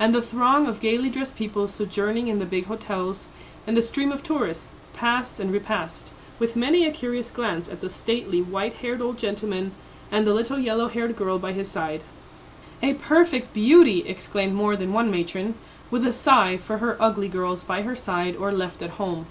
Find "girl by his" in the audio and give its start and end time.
11.14-11.70